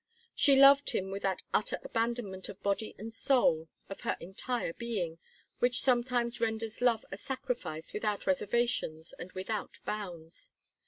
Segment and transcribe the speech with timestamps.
[0.33, 5.19] She loved him with that utter abandonment of body and soul, of her entire being,
[5.59, 10.53] which sometimes renders love a sacrifice without reservations and without bounds.